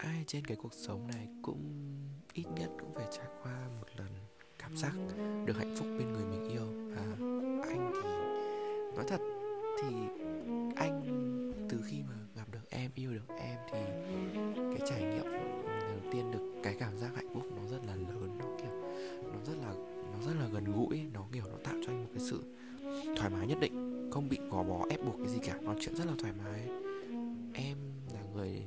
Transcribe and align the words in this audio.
ai 0.00 0.24
trên 0.26 0.44
cái 0.44 0.56
cuộc 0.56 0.74
sống 0.74 1.06
này 1.06 1.28
cũng 1.42 1.92
ít 2.32 2.46
nhất 2.56 2.70
cũng 2.80 2.94
phải 2.94 3.06
trải 3.10 3.26
qua 3.42 3.68
một 3.80 3.86
lần 3.96 4.08
cảm 4.58 4.76
giác 4.76 4.92
được 5.44 5.56
hạnh 5.56 5.74
phúc 5.76 5.88
bên 5.98 6.12
người 6.12 6.24
mình 6.26 6.48
yêu. 6.48 6.66
Và 6.96 7.02
anh 7.68 7.92
thì, 7.94 8.08
nói 8.96 9.04
thật 9.08 9.20
thì 9.82 9.96
anh 10.76 11.02
từ 11.68 11.80
khi 11.86 12.02
mà 12.08 12.14
gặp 12.34 12.44
được 12.52 12.70
em, 12.70 12.90
yêu 12.94 13.12
được 13.12 13.28
em 13.38 13.58
thì 13.72 13.78
cái 14.56 14.88
trải 14.88 15.02
nghiệm 15.02 15.32
đầu 15.70 16.12
tiên 16.12 16.30
được, 16.32 16.60
cái 16.62 16.76
cảm 16.78 16.98
giác 16.98 17.10
hạnh 17.14 17.34
phúc 17.34 17.44
nó 17.56 17.62
rất 17.70 17.84
là 17.86 17.94
lớn, 17.94 18.38
nó 18.38 18.46
kiểu, 18.58 18.82
nó 19.22 19.38
rất 19.46 19.54
là, 19.62 19.74
nó 20.12 20.26
rất 20.26 20.32
là 20.40 20.48
gần 20.52 20.64
gũi, 20.64 21.02
nó 21.12 21.26
kiểu 21.32 21.44
nó 21.50 21.56
tạo 21.64 21.74
cho 21.86 21.92
anh 21.92 22.02
một 22.02 22.10
cái 22.14 22.24
sự 22.30 22.42
thoải 23.16 23.30
mái 23.30 23.46
nhất 23.46 23.58
định, 23.60 24.08
không 24.12 24.28
bị 24.28 24.38
gò 24.50 24.62
bó, 24.62 24.86
ép 24.90 25.04
buộc 25.04 25.16
cái 25.18 25.28
gì 25.28 25.38
cả, 25.42 25.58
nói 25.60 25.76
chuyện 25.80 25.96
rất 25.96 26.06
là 26.06 26.12
thoải 26.18 26.32
mái. 26.32 26.68
Em 27.54 27.78
là 28.14 28.20
người 28.34 28.66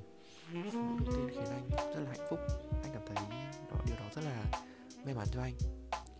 đầu 0.54 0.98
tiên 1.06 1.30
khiến 1.32 1.46
anh 1.46 1.70
rất 1.70 2.00
là 2.00 2.10
hạnh 2.10 2.28
phúc. 2.30 2.40
Anh 2.84 2.92
cảm 2.94 3.04
thấy 3.08 3.16
đó, 3.72 3.78
điều 3.86 3.96
đó 3.96 4.06
rất 4.16 4.22
là 4.22 4.44
may 5.06 5.14
mắn 5.14 5.28
cho 5.34 5.42
anh. 5.42 5.54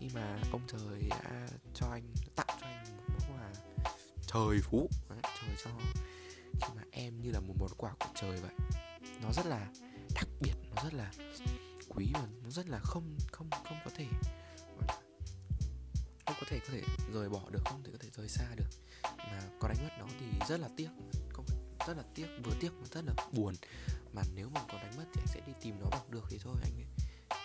Khi 0.00 0.08
mà 0.14 0.38
ông 0.52 0.60
trời 0.66 1.08
đã 1.10 1.48
cho 1.74 1.86
anh 1.86 2.02
tặng 2.36 2.46
cho 2.60 2.66
anh 2.66 2.84
một 2.96 3.02
món 3.08 3.38
quà 3.38 3.50
trời 4.26 4.60
phú 4.62 4.88
Đấy, 5.08 5.18
trời 5.22 5.56
cho 5.64 5.70
khi 6.60 6.74
mà 6.76 6.82
em 6.90 7.20
như 7.20 7.30
là 7.30 7.40
một 7.40 7.54
món 7.60 7.70
quà 7.76 7.90
của 8.00 8.10
trời 8.14 8.40
vậy. 8.40 8.54
Nó 9.22 9.32
rất 9.32 9.46
là 9.46 9.66
đặc 10.14 10.28
biệt 10.40 10.54
nó 10.74 10.82
rất 10.84 10.94
là 10.94 11.12
quý 11.88 12.10
và 12.14 12.28
nó 12.42 12.50
rất 12.50 12.68
là 12.68 12.78
không 12.78 13.16
không 13.32 13.50
không 13.50 13.78
có 13.84 13.90
thể 13.94 14.06
không 16.26 16.36
có 16.40 16.46
thể 16.48 16.58
có 16.58 16.68
thể 16.72 16.82
rời 17.12 17.28
bỏ 17.28 17.40
được 17.50 17.62
không 17.64 17.82
thể 17.82 17.92
có 17.92 17.98
thể 18.00 18.08
rời 18.12 18.28
xa 18.28 18.44
được. 18.56 18.68
Mà 19.18 19.42
có 19.60 19.68
đánh 19.68 19.76
mất 19.82 19.90
nó 19.98 20.06
thì 20.20 20.26
rất 20.48 20.60
là 20.60 20.68
tiếc 20.76 20.88
không 21.28 21.44
rất 21.86 21.96
là 21.96 22.02
tiếc 22.14 22.26
vừa 22.44 22.52
tiếc 22.60 22.70
mà 22.80 22.86
rất 22.92 23.04
là 23.04 23.14
buồn 23.32 23.54
mà 24.14 24.22
nếu 24.34 24.48
mà 24.54 24.60
có 24.68 24.78
đánh 24.78 24.96
mất 24.96 25.04
thì 25.14 25.20
anh 25.20 25.26
sẽ 25.26 25.40
đi 25.46 25.52
tìm 25.60 25.80
nó 25.80 25.86
bằng 25.90 26.10
được 26.10 26.24
thì 26.30 26.38
thôi 26.42 26.54
anh 26.62 26.72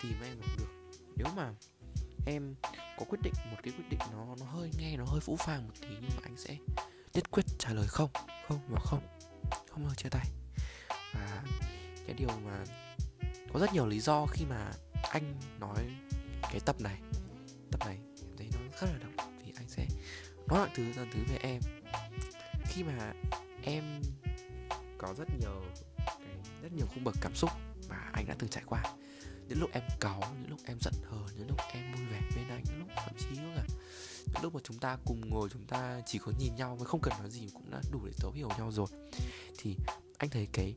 tìm 0.02 0.22
em 0.22 0.40
bằng 0.40 0.56
được. 0.58 1.00
Nếu 1.16 1.26
mà 1.36 1.52
em 2.26 2.54
có 2.98 3.04
quyết 3.08 3.18
định, 3.22 3.34
một 3.50 3.56
cái 3.62 3.72
quyết 3.72 3.88
định 3.90 4.00
nó 4.12 4.36
nó 4.40 4.46
hơi, 4.46 4.70
nghe 4.78 4.96
nó 4.96 5.04
hơi 5.04 5.20
phũ 5.20 5.36
phàng 5.36 5.66
một 5.66 5.74
tí 5.80 5.88
nhưng 5.88 6.10
mà 6.16 6.22
anh 6.22 6.36
sẽ 6.36 6.56
nhất 7.14 7.30
quyết 7.30 7.46
trả 7.58 7.72
lời 7.72 7.86
không 7.88 8.10
không 8.48 8.60
và 8.68 8.80
không. 8.80 9.06
Không 9.70 9.84
bao 9.84 9.94
chia 9.94 10.08
tay. 10.08 10.26
Và 11.14 11.44
cái 12.06 12.14
điều 12.18 12.28
mà 12.28 12.64
có 13.52 13.60
rất 13.60 13.72
nhiều 13.72 13.86
lý 13.86 14.00
do 14.00 14.26
khi 14.26 14.44
mà 14.44 14.72
anh 15.10 15.34
nói 15.58 15.96
cái 16.42 16.60
tập 16.66 16.80
này 16.80 17.00
tập 17.70 17.80
này 17.86 17.98
em 18.22 18.36
thấy 18.36 18.48
nó 18.52 18.60
rất 18.80 18.86
là 18.92 18.98
động 18.98 19.36
vì 19.44 19.52
anh 19.56 19.68
sẽ 19.68 19.86
nói 20.46 20.58
mọi 20.58 20.68
thứ 20.74 20.92
dần 20.92 21.10
thứ 21.14 21.20
về 21.28 21.36
em. 21.36 21.60
Khi 22.64 22.82
mà 22.82 23.12
em 23.62 24.02
có 24.98 25.14
rất 25.18 25.28
nhiều 25.40 25.62
rất 26.62 26.72
nhiều 26.72 26.86
khung 26.94 27.04
bậc 27.04 27.14
cảm 27.20 27.34
xúc 27.34 27.50
mà 27.88 27.96
anh 28.12 28.26
đã 28.26 28.34
từng 28.38 28.50
trải 28.50 28.62
qua. 28.66 28.82
Những 29.48 29.60
lúc 29.60 29.70
em 29.72 29.82
cáu 30.00 30.20
những 30.40 30.50
lúc 30.50 30.58
em 30.64 30.78
giận 30.80 30.94
hờn 31.04 31.26
những 31.36 31.48
lúc 31.48 31.58
em 31.72 31.94
vui 31.94 32.06
vẻ 32.06 32.20
bên 32.36 32.48
anh 32.48 32.62
những 32.64 32.78
lúc 32.78 32.88
thậm 32.96 33.14
chí 33.18 33.40
nữa 33.40 33.52
cả 33.56 33.64
những 34.26 34.42
lúc 34.42 34.54
mà 34.54 34.60
chúng 34.64 34.78
ta 34.78 34.98
cùng 35.04 35.30
ngồi 35.30 35.48
chúng 35.52 35.64
ta 35.64 36.00
chỉ 36.06 36.18
có 36.18 36.32
nhìn 36.38 36.54
nhau 36.56 36.76
mà 36.80 36.84
không 36.84 37.00
cần 37.00 37.14
nói 37.18 37.30
gì 37.30 37.48
cũng 37.52 37.70
đã 37.70 37.80
đủ 37.92 38.00
để 38.06 38.12
thấu 38.18 38.32
hiểu 38.32 38.48
nhau 38.58 38.72
rồi. 38.72 38.86
Thì 39.58 39.76
anh 40.18 40.30
thấy 40.30 40.48
cái 40.52 40.74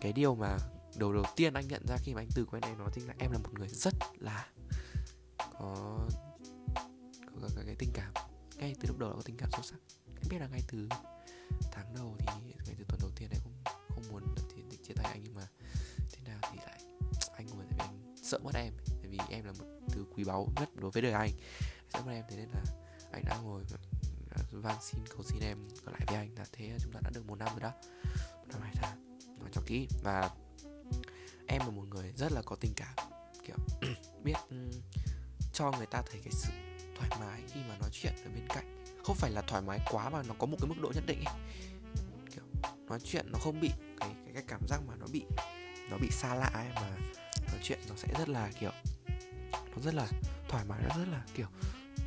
cái 0.00 0.12
điều 0.12 0.34
mà 0.34 0.56
đầu 0.96 1.12
đầu 1.12 1.24
tiên 1.36 1.54
anh 1.54 1.68
nhận 1.68 1.86
ra 1.88 1.96
khi 2.02 2.14
mà 2.14 2.20
anh 2.20 2.28
từ 2.34 2.44
quen 2.44 2.62
em 2.62 2.78
nó 2.78 2.86
chính 2.94 3.06
là 3.06 3.14
em 3.18 3.32
là 3.32 3.38
một 3.38 3.54
người 3.58 3.68
rất 3.68 3.94
là 4.18 4.46
có 5.36 5.98
có, 7.26 7.40
cái, 7.40 7.50
cái, 7.56 7.64
cái 7.66 7.74
tình 7.78 7.90
cảm. 7.94 8.12
Ngay 8.56 8.74
từ 8.80 8.88
lúc 8.88 8.98
đầu 8.98 9.10
đã 9.10 9.16
có 9.16 9.22
tình 9.22 9.36
cảm 9.36 9.50
sâu 9.52 9.62
sắc. 9.62 9.78
Em 10.06 10.26
biết 10.30 10.38
là 10.40 10.48
ngay 10.48 10.60
từ 10.68 10.88
tháng 11.72 11.94
đầu 11.94 12.16
thì 12.18 12.26
ngay 12.66 12.74
từ 12.78 12.84
tuần 12.88 13.00
đầu 13.00 13.10
tiên 13.16 13.28
em 13.32 13.40
cũng 13.44 13.74
không 13.88 14.04
muốn 14.12 14.34
chia 14.92 15.02
tay 15.02 15.12
anh 15.12 15.22
nhưng 15.24 15.34
mà 15.34 15.46
thế 16.12 16.18
nào 16.26 16.38
thì 16.42 16.58
lại 16.66 16.80
anh 17.36 17.46
ngồi 17.46 17.64
tại 17.70 17.78
vì 17.78 17.84
anh 17.84 18.16
sợ 18.22 18.38
mất 18.38 18.54
em. 18.54 18.72
Tại 18.86 19.10
vì 19.10 19.18
em 19.30 19.44
là 19.44 19.52
một 19.52 19.64
thứ 19.88 20.04
quý 20.16 20.24
báu 20.24 20.48
nhất 20.60 20.68
đối 20.74 20.90
với 20.90 21.02
đời 21.02 21.12
anh. 21.12 21.30
Sợ 21.92 22.00
mất 22.02 22.12
em 22.12 22.24
thế 22.30 22.36
nên 22.36 22.48
là 22.48 22.62
anh 23.12 23.24
đã 23.24 23.38
ngồi 23.42 23.62
à, 24.30 24.42
van 24.52 24.76
xin 24.82 25.00
cầu 25.08 25.22
xin 25.22 25.40
em 25.42 25.58
ở 25.84 25.92
lại 25.92 26.00
với 26.06 26.16
anh. 26.16 26.34
Là 26.36 26.44
thế 26.52 26.76
chúng 26.82 26.92
ta 26.92 27.00
đã 27.04 27.10
được 27.14 27.26
một 27.26 27.38
năm 27.38 27.48
rồi 27.50 27.60
đó. 27.60 27.72
Một 28.38 28.46
năm 28.48 28.60
hai 28.62 28.72
tháng. 28.74 29.18
Nói 29.40 29.48
cho 29.52 29.62
kỹ. 29.66 29.88
Và 30.02 30.30
em 31.46 31.60
là 31.60 31.70
một 31.70 31.84
người 31.90 32.12
rất 32.16 32.32
là 32.32 32.42
có 32.42 32.56
tình 32.56 32.72
cảm. 32.76 32.94
Kiểu 33.46 33.56
biết 34.24 34.36
ừ, 34.50 34.70
cho 35.52 35.70
người 35.70 35.86
ta 35.86 36.02
thấy 36.10 36.20
cái 36.24 36.32
sự 36.32 36.52
thoải 36.96 37.10
mái 37.20 37.42
khi 37.52 37.60
mà 37.68 37.76
nói 37.80 37.90
chuyện 37.92 38.12
ở 38.24 38.30
bên 38.34 38.46
cạnh. 38.48 38.84
Không 39.04 39.16
phải 39.16 39.30
là 39.30 39.42
thoải 39.42 39.62
mái 39.62 39.78
quá 39.90 40.10
mà 40.10 40.22
nó 40.22 40.34
có 40.38 40.46
một 40.46 40.56
cái 40.60 40.68
mức 40.68 40.80
độ 40.82 40.92
nhất 40.94 41.04
định 41.06 41.24
ấy. 41.24 41.34
Kiểu 42.34 42.44
nói 42.88 43.00
chuyện 43.04 43.26
nó 43.32 43.38
không 43.38 43.60
bị 43.60 43.70
cái 44.34 44.42
cảm 44.48 44.60
giác 44.68 44.80
mà 44.86 44.94
nó 45.00 45.06
bị 45.12 45.24
nó 45.90 45.98
bị 45.98 46.10
xa 46.10 46.34
lạ 46.34 46.50
ấy 46.54 46.68
mà 46.74 46.96
nói 47.48 47.60
chuyện 47.62 47.78
nó 47.88 47.94
sẽ 47.96 48.08
rất 48.18 48.28
là 48.28 48.50
kiểu 48.60 48.70
nó 49.46 49.82
rất 49.82 49.94
là 49.94 50.06
thoải 50.48 50.64
mái 50.64 50.82
nó 50.88 50.98
rất 50.98 51.08
là 51.12 51.24
kiểu 51.34 51.46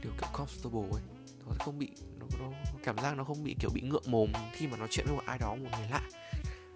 kiểu 0.01 0.11
kiểu 0.17 0.29
comfortable 0.33 0.91
ấy. 0.91 1.01
Nó 1.45 1.55
không 1.59 1.79
bị 1.79 1.91
nó, 2.19 2.25
nó 2.39 2.51
cảm 2.83 2.97
giác 2.97 3.17
nó 3.17 3.23
không 3.23 3.43
bị 3.43 3.55
kiểu 3.59 3.69
bị 3.73 3.81
ngượng 3.81 4.11
mồm 4.11 4.31
khi 4.53 4.67
mà 4.67 4.77
nói 4.77 4.87
chuyện 4.91 5.05
với 5.05 5.15
một 5.15 5.23
ai 5.25 5.37
đó 5.37 5.55
một 5.55 5.69
người 5.71 5.87
lạ. 5.89 6.01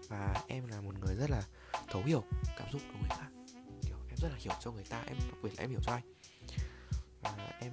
Và 0.07 0.43
em 0.47 0.67
là 0.67 0.81
một 0.81 0.93
người 0.99 1.15
rất 1.15 1.29
là 1.29 1.41
thấu 1.87 2.03
hiểu 2.03 2.23
cảm 2.57 2.71
xúc 2.71 2.81
của 2.87 2.99
người 2.99 3.09
khác 3.09 3.29
kiểu 3.81 3.97
em 4.09 4.17
rất 4.17 4.29
là 4.29 4.37
hiểu 4.39 4.53
cho 4.59 4.71
người 4.71 4.83
ta 4.89 5.03
em 5.07 5.17
đặc 5.17 5.37
biệt 5.43 5.49
là 5.57 5.63
em 5.63 5.69
hiểu 5.69 5.79
cho 5.83 5.91
anh. 5.91 6.13
Và 7.21 7.31
em 7.61 7.71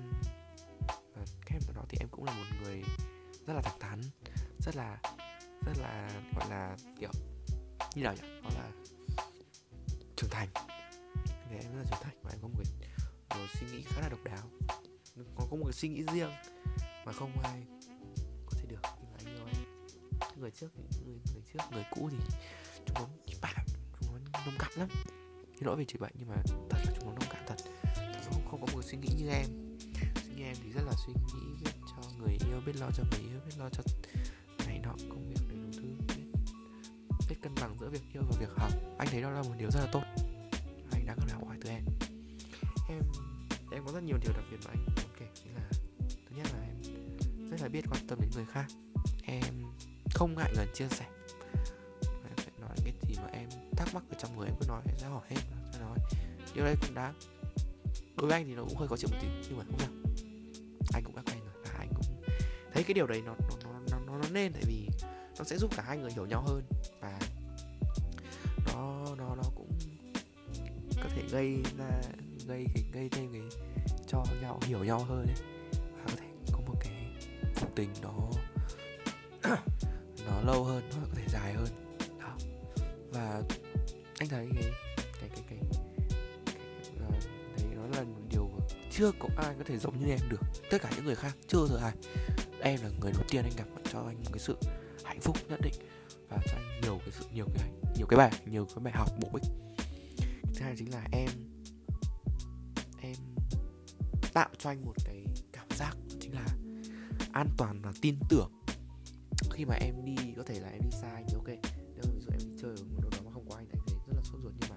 và 1.14 1.22
kèm 1.46 1.60
vào 1.66 1.74
đó 1.76 1.82
thì 1.88 1.98
em 2.00 2.08
cũng 2.08 2.24
là 2.24 2.32
một 2.32 2.44
người 2.62 2.82
rất 3.46 3.54
là 3.54 3.60
thẳng 3.60 3.78
thắn 3.80 4.00
rất 4.58 4.76
là 4.76 4.98
rất 5.66 5.78
là 5.78 6.10
gọi 6.36 6.50
là 6.50 6.76
kiểu 7.00 7.10
như 7.96 8.02
nào 8.02 8.14
nhỉ 8.14 8.20
gọi 8.42 8.52
là 8.54 8.70
trưởng 10.16 10.30
thành. 10.30 10.48
Thì 11.50 11.56
em 11.56 11.72
rất 11.72 11.78
là 11.78 11.84
trưởng 11.90 12.00
thành 12.02 12.16
và 12.22 12.30
em 12.30 12.38
có 12.42 12.48
một 12.48 12.62
cái 13.28 13.38
một 13.40 13.46
suy 13.60 13.66
nghĩ 13.66 13.82
khá 13.82 14.00
là 14.00 14.08
độc 14.08 14.24
đáo. 14.24 14.50
Có 15.36 15.46
có 15.50 15.56
một 15.56 15.64
cái 15.64 15.72
suy 15.72 15.88
nghĩ 15.88 16.02
riêng 16.12 16.30
mà 17.04 17.12
không 17.12 17.40
ai 17.42 17.62
có 18.46 18.52
thể 18.58 18.66
được. 18.68 18.80
Nhưng 19.00 19.10
mà 19.12 19.18
anh 19.18 19.36
yêu 19.36 19.46
em. 19.46 19.64
Người 20.40 20.50
trước 20.50 20.68
người 20.76 21.18
người 21.34 21.42
trước 21.52 21.62
người 21.72 21.84
cũ 21.90 22.08
thì 22.12 22.18
chúng 22.86 22.94
nó 22.94 23.06
chỉ 23.26 23.34
bạo 23.42 23.64
chúng 24.00 24.12
nó 24.12 24.40
nông 24.46 24.54
cạn 24.58 24.70
lắm. 24.76 24.88
Xin 25.54 25.66
lỗi 25.66 25.76
về 25.76 25.84
chửi 25.84 25.98
bệnh 25.98 26.12
nhưng 26.18 26.28
mà 26.28 26.36
thật 26.46 26.78
là 26.86 26.92
chúng 26.96 27.06
nó 27.06 27.12
nông 27.12 27.30
cạn 27.30 27.44
thật. 27.46 27.56
Nó 27.96 28.20
không, 28.24 28.46
không 28.50 28.60
có 28.66 28.72
một 28.72 28.82
suy 28.82 28.98
nghĩ 28.98 29.08
như 29.18 29.28
em. 29.28 29.46
Suy 30.24 30.34
nghĩ 30.34 30.42
em 30.42 30.56
thì 30.62 30.72
rất 30.72 30.82
là 30.86 30.92
suy 31.06 31.12
nghĩ 31.12 31.70
cho 31.86 32.10
người 32.18 32.38
yêu 32.48 32.60
biết 32.66 32.76
lo 32.80 32.90
cho 32.96 33.04
người 33.10 33.20
yêu 33.20 33.40
biết 33.46 33.54
lo 33.58 33.68
cho 33.68 33.82
này 34.66 34.78
nọ 34.78 34.92
công 35.08 35.28
việc 35.28 35.40
đầy 35.48 35.55
biết 37.36 37.42
cân 37.42 37.54
bằng 37.54 37.76
giữa 37.80 37.88
việc 37.88 38.02
yêu 38.12 38.22
và 38.30 38.36
việc 38.40 38.50
học. 38.56 38.70
Anh 38.98 39.08
thấy 39.10 39.22
đó 39.22 39.30
là 39.30 39.42
một 39.42 39.54
điều 39.58 39.70
rất 39.70 39.80
là 39.80 39.88
tốt. 39.92 40.02
Anh 40.92 41.06
đang 41.06 41.16
cần 41.18 41.28
học 41.28 41.46
hỏi 41.46 41.56
từ 41.60 41.68
em. 41.70 41.84
Em 42.88 43.00
em 43.72 43.84
có 43.86 43.92
rất 43.92 44.02
nhiều 44.02 44.16
điều 44.22 44.32
đặc 44.32 44.44
biệt 44.50 44.56
mà 44.64 44.70
anh. 44.70 44.86
Muốn 44.86 45.14
kể 45.18 45.26
chính 45.34 45.54
là 45.54 45.68
thứ 46.08 46.36
nhất 46.36 46.46
là 46.52 46.60
em 46.60 46.76
rất 47.50 47.60
là 47.62 47.68
biết 47.68 47.84
quan 47.90 48.06
tâm 48.08 48.18
đến 48.20 48.30
người 48.34 48.44
khác. 48.52 48.66
Em 49.22 49.44
không 50.14 50.34
ngại 50.34 50.52
ngần 50.56 50.68
chia 50.74 50.88
sẻ. 50.88 51.06
Em 52.02 52.36
sẽ 52.36 52.50
nói 52.60 52.76
cái 52.84 52.94
gì 53.08 53.14
mà 53.22 53.28
em 53.32 53.48
thắc 53.76 53.94
mắc 53.94 54.04
ở 54.10 54.16
trong 54.18 54.36
người 54.36 54.46
em 54.46 54.56
cứ 54.60 54.66
nói 54.68 54.82
em 54.86 54.96
sẽ 54.98 55.06
hỏi 55.06 55.26
hết 55.28 55.40
sẽ 55.72 55.80
nói. 55.80 55.98
Điều 56.54 56.64
đấy 56.64 56.74
cũng 56.80 56.94
đáng. 56.94 57.14
Đối 58.16 58.26
với 58.26 58.38
anh 58.38 58.46
thì 58.46 58.54
nó 58.54 58.64
cũng 58.64 58.76
hơi 58.76 58.88
có 58.88 58.96
chịu 58.96 59.08
một 59.12 59.18
tí 59.20 59.28
nhưng 59.48 59.58
mà 59.58 59.64
không 59.64 59.78
sao 59.78 59.88
anh 60.94 61.04
cũng 61.04 61.16
đã 61.16 61.22
quen 61.26 61.38
rồi 61.44 61.62
và 61.64 61.70
anh 61.78 61.88
cũng 61.94 62.22
thấy 62.72 62.82
cái 62.84 62.94
điều 62.94 63.06
đấy 63.06 63.22
nó 63.26 63.34
nó 63.64 63.72
nó 63.90 63.98
nó, 64.06 64.18
nó 64.18 64.28
nên 64.32 64.52
tại 64.52 64.62
vì 64.66 64.88
nó 65.38 65.44
sẽ 65.44 65.58
giúp 65.58 65.76
cả 65.76 65.82
hai 65.86 65.98
người 65.98 66.10
hiểu 66.12 66.26
nhau 66.26 66.42
hơn 66.42 66.62
và 67.00 67.20
gây 71.30 71.62
ra 71.78 72.00
gây 72.48 72.66
cái 72.74 72.84
gây 72.92 73.08
thêm 73.08 73.32
cái 73.32 73.42
cho 74.06 74.24
nhau 74.42 74.60
hiểu 74.62 74.84
nhau 74.84 74.98
hơn 74.98 75.26
ấy 75.26 75.36
và 75.92 76.04
có 76.06 76.12
thể 76.16 76.26
có 76.52 76.60
một 76.66 76.74
cái 76.80 76.92
cuộc 77.60 77.68
tình 77.74 77.90
nó 78.02 78.12
nó 80.26 80.40
lâu 80.52 80.64
hơn 80.64 80.82
nó 80.90 81.02
có 81.02 81.14
thể 81.14 81.24
dài 81.28 81.52
hơn 81.52 81.68
đó 82.20 82.36
và 83.12 83.42
anh 84.18 84.28
thấy 84.28 84.48
cái 84.54 84.72
cái 85.20 85.30
cái 85.34 85.44
cái, 85.50 85.58
cái 86.46 86.58
uh, 87.06 87.10
đấy 87.56 87.66
nó 87.76 87.86
là 87.96 88.02
một 88.02 88.22
điều 88.30 88.50
chưa 88.90 89.12
có 89.18 89.28
ai 89.36 89.54
có 89.58 89.64
thể 89.64 89.78
giống 89.78 90.00
như 90.00 90.06
em 90.06 90.18
được 90.28 90.40
tất 90.70 90.82
cả 90.82 90.90
những 90.96 91.04
người 91.04 91.14
khác 91.14 91.36
chưa 91.46 91.66
giờ 91.66 91.76
ai 91.82 91.92
em 92.60 92.80
là 92.82 92.88
người 93.00 93.12
đầu 93.12 93.22
tiên 93.28 93.42
anh 93.42 93.52
gặp 93.56 93.64
cho 93.92 93.98
anh 93.98 94.16
một 94.16 94.30
cái 94.32 94.38
sự 94.38 94.56
hạnh 95.04 95.20
phúc 95.20 95.36
nhất 95.48 95.60
định 95.62 95.74
và 96.28 96.38
cho 96.46 96.56
anh 96.56 96.80
nhiều 96.82 96.98
cái 96.98 97.10
sự 97.12 97.24
nhiều 97.34 97.46
cái 97.54 97.68
nhiều 97.96 98.06
cái 98.06 98.18
bài 98.18 98.30
nhiều 98.46 98.66
cái 98.74 98.84
bài 98.84 98.92
học 98.96 99.08
bổ 99.20 99.28
ích 99.32 99.42
thứ 100.56 100.64
hai 100.64 100.74
chính 100.78 100.92
là 100.92 101.06
em 101.12 101.30
em 103.00 103.16
tạo 104.32 104.48
cho 104.58 104.70
anh 104.70 104.84
một 104.84 104.94
cái 105.04 105.26
cảm 105.52 105.68
giác 105.76 105.96
chính 106.20 106.34
là 106.34 106.46
an 107.32 107.48
toàn 107.56 107.82
và 107.82 107.92
tin 108.00 108.18
tưởng. 108.28 108.52
Khi 109.52 109.64
mà 109.64 109.74
em 109.74 110.04
đi, 110.04 110.16
có 110.36 110.42
thể 110.42 110.60
là 110.60 110.68
em 110.68 110.82
đi 110.82 110.90
xa 110.90 111.10
anh 111.10 111.24
thì 111.28 111.34
ok. 111.34 111.48
Nếu 111.94 112.04
ví 112.14 112.20
dụ 112.20 112.28
em 112.30 112.38
đi 112.38 112.62
chơi 112.62 112.70
ở 112.76 112.84
một 112.84 113.00
đâu 113.00 113.10
đó 113.10 113.18
mà 113.24 113.30
không 113.32 113.48
có 113.48 113.56
anh 113.56 113.66
anh 113.72 113.80
thấy 113.86 113.96
rất 114.06 114.12
là 114.16 114.22
sốt 114.22 114.40
ruột. 114.42 114.52
Nhưng 114.60 114.70
mà 114.70 114.76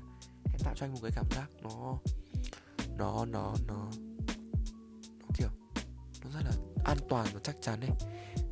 em 0.51 0.59
tạo 0.63 0.73
cho 0.75 0.85
anh 0.85 0.93
một 0.93 0.99
cái 1.01 1.11
cảm 1.15 1.25
giác 1.31 1.49
nó 1.61 1.99
nó 2.97 3.25
nó 3.25 3.55
nó 3.67 3.91
nó 5.19 5.27
kiểu, 5.37 5.49
nó 6.23 6.29
rất 6.33 6.41
là 6.45 6.51
an 6.85 6.97
toàn 7.09 7.27
và 7.33 7.39
chắc 7.43 7.55
chắn 7.61 7.79
ấy. 7.81 7.91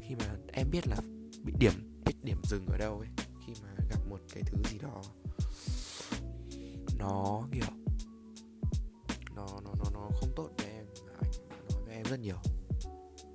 Khi 0.01 0.15
mà 0.15 0.35
em 0.53 0.67
biết 0.71 0.87
là 0.87 0.97
bị 1.43 1.53
điểm, 1.59 2.03
biết 2.05 2.15
điểm 2.23 2.41
dừng 2.43 2.65
ở 2.67 2.77
đâu 2.77 2.99
ấy, 2.99 3.09
khi 3.45 3.53
mà 3.63 3.85
gặp 3.89 3.99
một 4.09 4.19
cái 4.33 4.43
thứ 4.43 4.57
gì 4.71 4.77
đó 4.77 5.01
nó 6.99 7.41
kiểu 7.51 7.63
nó 9.35 9.47
nó 9.63 9.71
nó 9.79 9.85
nó 9.93 10.09
không 10.19 10.29
tốt 10.35 10.49
với 10.57 10.67
em. 10.67 10.85
Mà 11.05 11.11
anh 11.21 11.31
nói 11.75 11.85
với 11.85 11.95
em 11.95 12.05
rất 12.05 12.19
nhiều. 12.19 12.37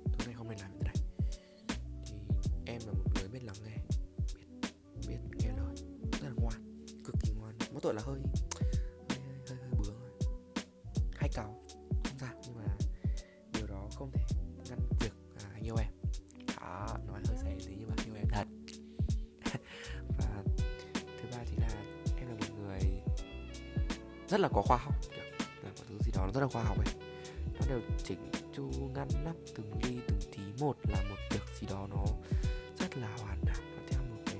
Thứ 0.05 0.25
này 0.25 0.35
không 0.35 0.49
nên 0.49 0.59
làm 0.59 0.71
như 0.73 0.79
thế 0.79 0.85
này. 0.85 0.95
Thì 2.05 2.15
em 2.65 2.81
là 2.85 2.93
một 2.93 3.05
người 3.15 3.27
biết 3.27 3.43
lắng 3.43 3.55
nghe 3.65 3.77
biết 5.07 5.17
biết 5.29 5.37
nghe 5.39 5.49
lời. 5.57 5.75
Rất 6.11 6.23
là 6.23 6.31
ngoan 6.35 6.85
cực 7.05 7.15
kỳ 7.21 7.31
ngoan. 7.31 7.57
Mỗi 7.71 7.81
tội 7.81 7.93
là 7.93 8.01
hơi 8.05 8.19
hơi 8.59 8.69
hơi, 9.09 9.19
hơi, 9.49 9.57
hơi 9.57 9.71
bướng 9.79 9.95
hay 11.15 11.29
cáu 11.33 11.63
không 12.03 12.17
sao 12.19 12.33
nhưng 12.45 12.55
mà 12.55 12.77
điều 13.53 13.67
đó 13.67 13.89
không 13.95 14.11
thể 14.11 14.21
ngăn 14.69 14.79
việc 14.99 15.13
à, 15.43 15.49
anh 15.53 15.63
yêu 15.63 15.75
em. 15.75 15.91
Đó 16.61 16.97
nó 17.07 17.12
rất 24.33 24.39
là 24.39 24.49
có 24.53 24.61
khoa 24.61 24.77
học 24.77 24.95
kiểu 25.01 25.23
là 25.63 25.69
một 25.69 25.83
thứ 25.89 25.97
gì 26.05 26.11
đó 26.15 26.25
nó 26.25 26.31
rất 26.31 26.41
là 26.41 26.47
khoa 26.47 26.63
học 26.63 26.77
ấy. 26.77 26.95
Nó 27.59 27.65
đều 27.69 27.81
chỉnh 28.03 28.31
chu 28.53 28.71
ngăn 28.95 29.07
nắp 29.25 29.35
từng 29.55 29.71
ly 29.83 29.99
từng 30.07 30.19
tí 30.31 30.41
một 30.59 30.77
là 30.83 31.03
một 31.09 31.15
việc 31.31 31.41
gì 31.59 31.67
đó 31.69 31.87
nó 31.89 32.05
rất 32.79 32.97
là 32.97 33.17
hoàn 33.17 33.45
hảo 33.45 33.61
nó 33.75 33.81
theo 33.89 34.01
một 34.01 34.21
cái 34.25 34.37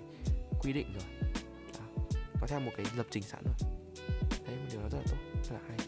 quy 0.62 0.74
định 0.74 0.94
rồi. 0.94 1.32
Đó. 1.74 2.04
nó 2.42 2.48
theo 2.48 2.60
một 2.60 2.72
cái 2.78 2.86
lập 2.96 3.06
trình 3.10 3.24
sẵn 3.24 3.44
rồi. 3.44 3.70
Đấy 4.48 4.56
một 4.56 4.68
điều 4.72 4.82
đó 4.82 4.90
rất 4.90 4.98
là 4.98 5.04
tốt 5.12 5.18
rất 5.44 5.54
là 5.54 5.60
hay. 5.68 5.88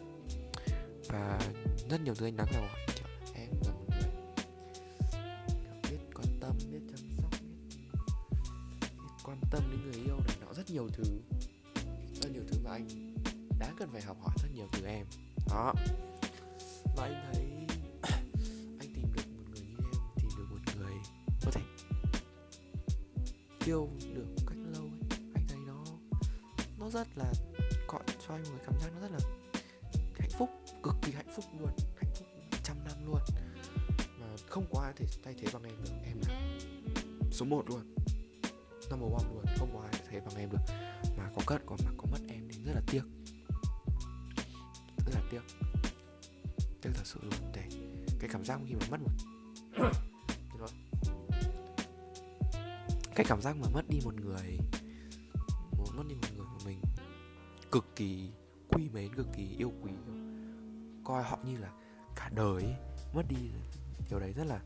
Và 1.07 1.39
rất 1.89 2.01
nhiều 2.01 2.15
thứ 2.15 2.25
anh 2.27 2.37
đáng 2.37 2.47
là 2.51 2.85
kiểu 2.95 3.07
em 3.33 3.49
là 3.65 3.71
một 3.71 3.85
người 3.89 4.11
biết 5.91 5.97
quan 6.15 6.27
tâm 6.41 6.57
biết 6.71 6.79
chăm 6.89 6.99
sóc 7.21 7.31
biết, 7.31 7.47
biết 8.81 9.09
quan 9.23 9.37
tâm 9.51 9.63
đến 9.71 9.79
người 9.83 10.03
yêu 10.05 10.17
này 10.27 10.37
nó 10.41 10.53
rất 10.53 10.69
nhiều 10.69 10.87
thứ 10.93 11.03
rất 12.21 12.31
nhiều 12.33 12.43
thứ 12.47 12.59
mà 12.63 12.71
anh 12.71 13.14
đáng 13.65 13.75
cần 13.77 13.89
phải 13.91 14.01
học 14.01 14.17
hỏi 14.21 14.35
rất 14.43 14.49
nhiều 14.53 14.67
từ 14.71 14.85
em. 14.85 15.05
Đó. 15.49 15.73
Và 16.95 17.03
anh 17.03 17.31
thấy 17.33 17.45
anh 18.79 18.93
tìm 18.95 19.13
được 19.15 19.27
một 19.37 19.43
người 19.51 19.61
như 19.61 19.75
em, 19.79 20.01
tìm 20.15 20.29
được 20.37 20.45
một 20.49 20.57
người 20.77 20.93
có 21.45 21.51
thể 21.51 21.61
yêu 23.65 23.89
được 24.15 24.25
một 24.35 24.43
cách 24.47 24.57
lâu 24.73 24.81
ấy. 24.81 25.19
Anh 25.35 25.47
thấy 25.47 25.57
nó 25.67 25.83
nó 26.79 26.89
rất 26.89 27.07
là 27.15 27.33
gọi 27.87 28.03
cho 28.27 28.33
anh 28.33 28.43
một 28.43 28.49
cái 28.57 28.65
cảm 28.65 28.79
giác 28.81 28.89
nó 28.95 29.01
rất 29.01 29.11
là 29.11 29.19
hạnh 30.19 30.29
phúc, 30.37 30.49
cực 30.83 30.95
kỳ 31.01 31.11
hạnh 31.11 31.29
phúc 31.35 31.45
luôn, 31.59 31.71
hạnh 31.95 32.11
phúc 32.15 32.27
trăm 32.63 32.77
năm 32.83 33.05
luôn. 33.05 33.21
Mà 34.19 34.27
không 34.49 34.65
có 34.73 34.81
ai 34.81 34.93
thể 34.95 35.05
thay 35.23 35.35
thế 35.37 35.47
bằng 35.53 35.63
em 35.63 35.75
được, 35.83 35.91
em 36.03 36.17
là 36.27 36.51
số 37.31 37.45
1 37.45 37.69
luôn. 37.69 37.95
Number 38.89 39.11
one 39.11 39.33
luôn, 39.33 39.45
không 39.57 39.69
có 39.73 39.81
ai 39.81 40.01
thay 40.09 40.21
bằng 40.21 40.35
em 40.35 40.49
được. 40.51 40.75
Mà 41.17 41.29
có 41.35 41.41
cất 41.45 41.61
còn 41.65 41.77
mà 41.85 41.91
có 41.97 42.05
mất 42.11 42.19
em 42.29 42.47
thì 42.51 42.59
rất 42.65 42.73
là 42.75 42.81
tiếc 42.87 43.01
tiếc. 45.29 45.41
Tiếc 46.81 46.89
thật 46.93 47.05
sự 47.05 47.19
luôn 47.23 47.51
để 47.53 47.63
cái 48.19 48.29
cảm 48.33 48.45
giác 48.45 48.59
khi 48.67 48.75
mà 48.75 48.85
mất 48.91 48.99
một 49.01 49.11
cái 53.15 53.25
cảm 53.29 53.41
giác 53.41 53.57
mà 53.57 53.67
mất 53.73 53.89
đi 53.89 53.99
một 54.03 54.13
người 54.21 54.57
mất 55.97 56.03
đi 56.07 56.15
một 56.15 56.27
người 56.35 56.45
của 56.45 56.65
mình 56.65 56.81
cực 57.71 57.85
kỳ 57.95 58.29
quý 58.67 58.89
mến 58.93 59.15
cực 59.15 59.27
kỳ 59.37 59.55
yêu 59.57 59.73
quý 59.81 59.91
coi 61.05 61.23
họ 61.23 61.39
như 61.43 61.57
là 61.57 61.71
cả 62.15 62.29
đời 62.35 62.63
ấy, 62.63 62.75
mất 63.13 63.23
đi 63.29 63.49
điều 64.09 64.19
đấy 64.19 64.33
rất 64.33 64.43
là 64.43 64.59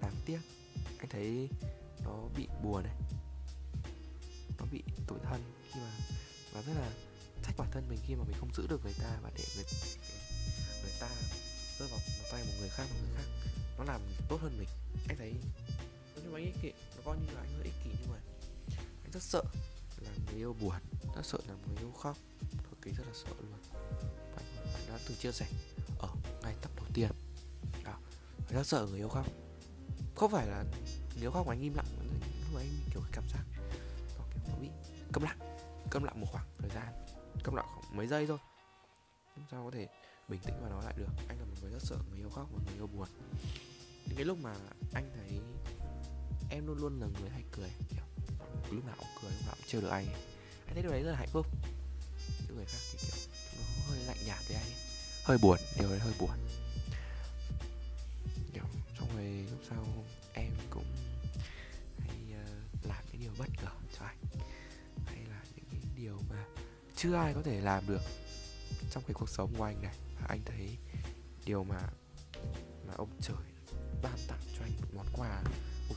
đáng 0.00 0.14
tiếc. 0.24 0.40
Anh 0.98 1.08
thấy 1.08 1.48
nó 2.04 2.28
bị 2.36 2.48
buồn 2.62 2.82
này. 2.82 2.94
Nó 4.58 4.66
bị 4.72 4.82
tủi 5.06 5.18
thân 5.22 5.40
khi 5.72 5.80
mà 5.80 5.90
và 6.52 6.62
rất 6.62 6.72
là 6.80 6.90
trách 7.42 7.56
bản 7.56 7.68
thân 7.72 7.88
mình 7.88 7.98
khi 8.06 8.14
mà 8.14 8.24
mình 8.24 8.36
không 8.40 8.54
giữ 8.54 8.66
được 8.66 8.84
người 8.84 8.94
ta 9.02 9.18
và 9.22 9.30
để 9.34 9.44
người, 9.56 9.64
người 10.82 10.92
ta 11.00 11.08
rơi 11.78 11.88
vào 11.88 12.00
tay 12.32 12.44
một 12.44 12.52
người 12.60 12.68
khác 12.68 12.86
một 12.90 12.98
người 13.02 13.16
khác 13.16 13.24
nó 13.78 13.84
làm 13.84 14.00
tốt 14.28 14.38
hơn 14.42 14.58
mình. 14.58 14.68
Anh 15.08 15.18
thấy 15.18 15.34
nhưng 16.16 16.32
mà 16.32 16.38
anh 16.38 16.44
ích 16.44 16.54
kỷ 16.62 16.72
nó 16.96 17.02
coi 17.04 17.16
như 17.16 17.32
là 17.34 17.40
anh 17.40 17.52
hơi 17.52 17.64
ích 17.64 17.74
kỷ 17.84 17.90
nhưng 18.00 18.10
mà 18.10 18.18
anh 19.04 19.12
rất 19.12 19.22
sợ 19.22 19.42
là 20.00 20.10
người 20.26 20.36
yêu 20.36 20.56
buồn 20.60 20.74
rất 21.16 21.26
sợ 21.26 21.38
là 21.48 21.54
người 21.66 21.76
yêu 21.78 21.92
khóc. 21.92 22.16
Thực 22.40 22.82
kỳ 22.82 22.90
rất 22.90 23.04
là 23.06 23.12
sợ 23.14 23.30
luôn. 23.40 23.60
Anh, 24.36 24.74
anh 24.74 24.88
đã 24.88 24.98
từng 25.08 25.16
chia 25.16 25.32
sẻ 25.32 25.46
ở 25.98 26.08
ngay 26.42 26.54
tập 26.62 26.70
đầu 26.76 26.86
tiên. 26.94 27.10
Đó 27.84 28.00
anh 28.48 28.56
rất 28.56 28.66
sợ 28.66 28.86
người 28.90 28.98
yêu 28.98 29.08
khóc. 29.08 29.26
Không 30.14 30.30
phải 30.30 30.46
là 30.46 30.64
người 31.14 31.22
yêu 31.22 31.30
khóc 31.30 31.46
mà 31.46 31.52
anh 31.52 31.60
im 31.60 31.74
lặng 31.74 31.86
lúc 32.48 32.56
ấy 32.56 32.64
anh 32.64 32.90
kiểu 32.92 33.02
cảm 33.12 33.24
giác 33.28 33.44
nó 34.18 34.24
kiểu 34.34 34.42
nó 34.48 34.54
bị 34.60 34.68
câm 35.12 35.22
lặng 35.22 35.38
câm 35.90 36.04
lặng 36.04 36.20
một 36.20 36.26
khoảng 36.32 36.46
câm 37.44 37.54
lặng 37.54 37.66
khoảng 37.74 37.96
mấy 37.96 38.06
giây 38.06 38.26
thôi. 38.26 38.38
Làm 39.36 39.46
sao, 39.50 39.64
có 39.64 39.70
thể 39.70 39.88
bình 40.28 40.40
tĩnh 40.44 40.54
và 40.62 40.68
nói 40.68 40.84
lại 40.84 40.94
được. 40.96 41.08
Anh 41.28 41.38
là 41.38 41.44
một 41.44 41.54
người 41.62 41.70
rất 41.70 41.82
sợ 41.82 41.96
người 42.10 42.18
yêu 42.18 42.30
khóc 42.30 42.48
và 42.52 42.58
người 42.66 42.74
yêu 42.74 42.86
buồn. 42.86 43.08
Những 44.06 44.16
cái 44.16 44.24
lúc 44.24 44.38
mà 44.42 44.54
anh 44.94 45.10
thấy 45.14 45.40
em 46.50 46.66
luôn 46.66 46.78
luôn 46.78 47.00
là 47.00 47.06
người 47.20 47.30
hay 47.30 47.42
cười, 47.52 47.70
kiểu, 47.90 48.04
lúc 48.70 48.84
nào 48.84 48.94
cũng 48.98 49.08
cười, 49.22 49.30
lúc 49.30 49.42
nào 49.46 49.54
cũng 49.56 49.66
trêu 49.66 49.80
được 49.80 49.88
anh 49.88 50.06
anh 50.68 50.74
thấy 50.74 50.82
điều 50.82 50.92
đấy 50.92 51.02
rất 51.02 51.10
là 51.10 51.16
hạnh 51.18 51.28
phúc. 51.32 51.46
Những 52.46 52.56
người 52.56 52.66
khác 52.66 52.78
thì, 52.92 52.98
kiểu, 53.02 53.26
nó 53.58 53.90
hơi 53.90 53.98
lạnh 54.06 54.16
nhạt 54.26 54.38
với 54.48 54.56
anh. 54.56 54.70
Hơi 55.24 55.38
buồn, 55.38 55.58
điều 55.78 55.88
đấy 55.88 55.98
hơi 55.98 56.12
buồn. 56.20 56.36
Kiểu, 58.54 58.64
xong 58.98 59.08
rồi 59.16 59.46
lúc 59.50 59.60
sau 59.70 59.84
chưa 66.98 67.14
ai 67.14 67.34
có 67.34 67.42
thể 67.42 67.60
làm 67.60 67.86
được 67.86 68.02
trong 68.90 69.02
cái 69.06 69.14
cuộc 69.14 69.28
sống 69.28 69.54
của 69.58 69.64
anh 69.64 69.82
này. 69.82 69.94
Và 70.20 70.26
anh 70.28 70.40
thấy 70.44 70.76
điều 71.44 71.64
mà 71.64 71.80
mà 72.86 72.94
ông 72.96 73.10
trời 73.20 73.36
ban 74.02 74.18
tặng 74.28 74.40
cho 74.58 74.64
anh 74.64 74.72
một 74.80 74.88
món 74.94 75.06
quà. 75.12 75.42
Một 75.88 75.94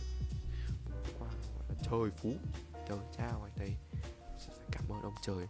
món 0.90 1.04
quà 1.20 1.28
gọi 1.28 1.66
là 1.70 1.76
trời 1.84 2.20
phú. 2.22 2.34
Trời 2.90 2.98
trao, 3.18 3.44
anh 3.44 3.54
thấy 3.56 3.76
phải 4.48 4.66
cảm 4.72 4.84
ơn 4.90 5.02
ông 5.02 5.16
trời. 5.22 5.48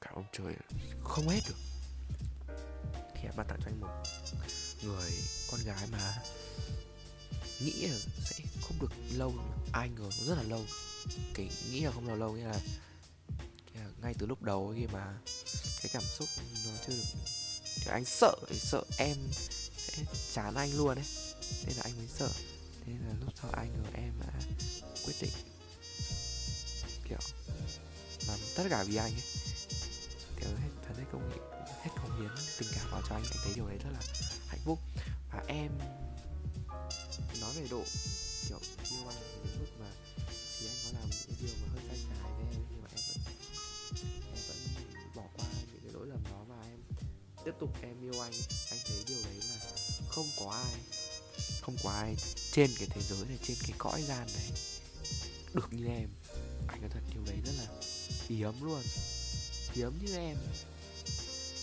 Cảm 0.00 0.14
ông 0.14 0.26
trời 0.32 0.54
không 1.04 1.28
hết 1.28 1.40
được 1.48 1.56
khi 3.14 3.28
ban 3.36 3.46
tặng 3.46 3.60
cho 3.64 3.70
anh 3.70 3.80
một 3.80 4.02
người 4.82 5.10
con 5.50 5.60
gái 5.64 5.86
mà 5.92 6.22
nghĩ 7.60 7.86
là 7.86 7.98
sẽ 8.20 8.44
không 8.62 8.78
được 8.80 8.92
lâu. 9.12 9.34
Ai 9.72 9.88
ngờ 9.88 10.10
nó 10.18 10.24
rất 10.26 10.34
là 10.34 10.42
lâu. 10.42 10.64
Cái 11.34 11.48
nghĩ 11.70 11.80
là 11.80 11.90
không 11.90 12.08
lâu 12.08 12.16
lâu 12.16 12.32
nghĩa 12.32 12.44
là 12.44 12.60
ngay 14.04 14.14
từ 14.18 14.26
lúc 14.26 14.42
đầu 14.42 14.74
khi 14.76 14.86
mà 14.86 15.14
cái 15.82 15.90
cảm 15.92 16.02
xúc 16.18 16.28
nó 16.64 16.70
chưa 16.86 16.92
được 16.94 17.20
thì 17.76 17.90
anh 17.90 18.04
sợ 18.04 18.36
sợ 18.50 18.82
em 18.98 19.16
sẽ 19.76 20.02
chán 20.34 20.54
anh 20.54 20.76
luôn 20.76 20.98
ấy. 20.98 21.04
Nên 21.66 21.76
là 21.76 21.82
anh 21.84 21.96
mới 21.96 22.06
sợ. 22.18 22.28
Thế 22.86 22.92
là 22.92 23.14
lúc 23.20 23.34
sau 23.42 23.50
anh 23.50 23.82
rồi 23.82 23.92
em 23.94 24.12
đã 24.20 24.32
quyết 25.04 25.14
định, 25.20 25.32
kiểu, 27.08 27.18
làm 28.28 28.38
tất 28.56 28.64
cả 28.70 28.84
vì 28.84 28.96
anh 28.96 29.12
ấy. 29.12 29.22
Kiểu 30.40 30.48
hết 30.48 30.68
thật 30.86 30.94
hết 30.98 31.04
công 31.12 31.30
hết 31.82 31.90
công 31.96 32.20
hiến, 32.20 32.30
tình 32.58 32.68
cảm 32.74 32.90
vào 32.90 33.02
cho 33.08 33.14
anh. 33.14 33.24
Anh 33.24 33.38
thấy 33.44 33.52
điều 33.54 33.66
đấy 33.66 33.78
rất 33.84 33.90
là 33.92 34.00
hạnh 34.48 34.60
phúc. 34.64 34.78
Và 35.32 35.42
em 35.46 35.78
nói 37.40 37.54
về 37.54 37.66
độ, 37.70 37.84
kiểu, 38.48 38.58
yêu 38.90 39.08
anh 39.08 39.16
đến 39.44 39.58
mức 39.60 39.66
mà 39.80 39.83
tiếp 47.44 47.54
tục 47.60 47.70
em 47.82 48.02
yêu 48.02 48.20
anh. 48.20 48.32
Anh 48.70 48.78
thấy 48.84 49.04
điều 49.06 49.22
đấy 49.24 49.34
là 49.48 49.56
không 50.08 50.30
có 50.38 50.50
ai, 50.50 50.80
không 51.60 51.76
có 51.84 51.90
ai 51.90 52.16
trên 52.52 52.70
cái 52.78 52.88
thế 52.90 53.00
giới 53.00 53.28
này, 53.28 53.38
trên 53.42 53.56
cái 53.62 53.72
cõi 53.78 54.02
gian 54.02 54.26
này 54.26 54.50
được 55.54 55.72
như 55.72 55.86
em. 55.86 56.08
Anh 56.68 56.80
nói 56.80 56.90
thật, 56.92 57.00
điều 57.14 57.24
đấy 57.24 57.36
rất 57.46 57.52
là 57.58 57.66
hiếm 58.28 58.64
luôn. 58.64 58.82
Hiếm 59.72 59.98
như 60.02 60.16
em 60.16 60.36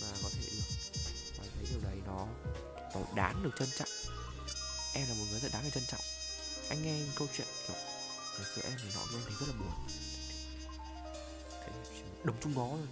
mà 0.02 0.08
có 0.22 0.30
thể 0.32 0.48
được. 0.50 0.74
Và 1.38 1.44
anh 1.44 1.50
thấy 1.56 1.66
điều 1.70 1.80
đấy 1.80 1.96
nó 2.06 2.28
nó 2.94 3.00
đáng 3.14 3.42
được 3.42 3.50
trân 3.58 3.68
trọng. 3.78 3.88
Em 4.94 5.08
là 5.08 5.14
một 5.14 5.24
người 5.30 5.40
rất 5.40 5.52
đáng 5.52 5.64
được 5.64 5.70
trân 5.74 5.84
trọng. 5.86 6.00
Anh 6.68 6.82
nghe 6.82 7.06
câu 7.16 7.28
chuyện 7.36 7.46
kiểu 7.66 7.76
ngày 8.38 8.46
xưa 8.54 8.62
em 8.62 8.72
thì 8.82 8.88
nọ, 8.94 9.00
nghe 9.12 9.18
thấy 9.24 9.34
rất 9.40 9.46
là 9.48 9.54
buồn. 9.54 9.72
Thế 11.50 11.72
đống 12.24 12.36
chung 12.42 12.54
nó 12.54 12.68
rồi 12.68 12.86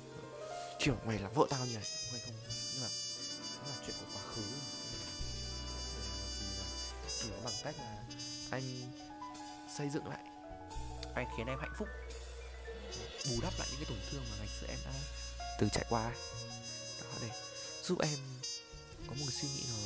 kiểu, 0.81 0.97
mày 1.07 1.19
làm 1.19 1.33
vợ 1.33 1.47
tao 1.51 1.67
như 1.67 1.75
này 1.75 1.85
hay 2.11 2.21
không, 2.21 2.35
nhưng 2.73 2.83
mà 2.83 2.89
nó 3.59 3.69
là 3.69 3.75
chuyện 3.87 3.97
của 4.01 4.07
quá 4.15 4.23
khứ. 4.35 4.43
Chỉ 7.21 7.29
có 7.31 7.37
bằng 7.45 7.55
cách 7.65 7.75
là 7.79 8.05
anh 8.51 8.63
xây 9.79 9.91
dựng 9.91 10.07
lại, 10.07 10.25
anh 11.15 11.27
khiến 11.37 11.47
em 11.47 11.59
hạnh 11.61 11.75
phúc. 11.79 11.89
Bù 13.31 13.41
đắp 13.43 13.53
lại 13.59 13.69
những 13.71 13.81
cái 13.81 13.89
tổn 13.89 13.99
thương 14.11 14.23
mà 14.31 14.37
ngày 14.39 14.49
xưa 14.61 14.67
em 14.67 14.79
đã 14.85 14.93
từng 15.59 15.71
trải 15.71 15.85
qua 15.89 16.13
đó, 17.01 17.19
để 17.21 17.31
giúp 17.83 17.99
em 18.01 18.19
có 19.07 19.15
một 19.15 19.25
cái 19.29 19.37
suy 19.43 19.49
nghĩ 19.49 19.65
nó 19.69 19.77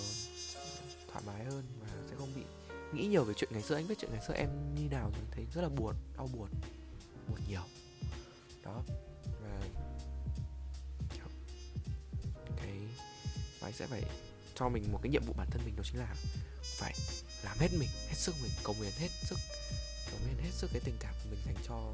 thoải 1.12 1.24
mái 1.26 1.44
hơn 1.44 1.64
và 1.80 1.88
sẽ 2.10 2.16
không 2.18 2.34
bị 2.34 2.42
nghĩ 2.92 3.06
nhiều 3.06 3.24
về 3.24 3.34
chuyện 3.36 3.50
ngày 3.52 3.62
xưa. 3.62 3.74
Anh 3.74 3.88
biết 3.88 3.94
chuyện 3.98 4.10
ngày 4.12 4.22
xưa 4.28 4.34
em 4.34 4.74
như 4.74 4.88
nào 4.90 5.10
thì 5.14 5.20
thấy 5.30 5.46
rất 5.54 5.62
là 5.62 5.68
buồn, 5.68 5.94
đau 6.16 6.26
buồn 6.26 6.48
buồn 7.28 7.38
nhiều. 7.48 7.62
Đó. 8.62 8.82
Và 13.64 13.68
anh 13.68 13.74
sẽ 13.74 13.86
phải 13.86 14.02
cho 14.54 14.68
mình 14.68 14.92
một 14.92 15.00
cái 15.02 15.10
nhiệm 15.10 15.22
vụ 15.26 15.32
bản 15.32 15.48
thân 15.50 15.62
mình, 15.64 15.76
đó 15.76 15.82
chính 15.84 15.98
là 15.98 16.14
phải 16.62 16.94
làm 17.44 17.58
hết 17.58 17.68
mình, 17.78 17.88
hết 18.08 18.14
sức 18.14 18.34
mình 18.42 18.50
cống 18.62 18.76
hiến 18.76 18.92
hết 18.98 19.08
sức 19.22 19.38
cống 20.10 20.20
hiến 20.26 20.36
hết 20.44 20.50
sức 20.52 20.70
cái 20.72 20.80
tình 20.84 20.96
cảm 21.00 21.14
của 21.22 21.30
mình 21.30 21.40
dành 21.46 21.56
cho 21.68 21.92